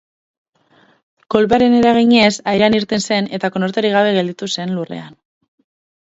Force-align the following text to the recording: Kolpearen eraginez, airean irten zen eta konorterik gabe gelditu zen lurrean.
Kolpearen 1.33 1.75
eraginez, 1.79 2.31
airean 2.51 2.75
irten 2.77 3.03
zen 3.09 3.27
eta 3.39 3.51
konorterik 3.57 3.93
gabe 3.97 4.15
gelditu 4.17 4.49
zen 4.55 4.73
lurrean. 4.79 5.13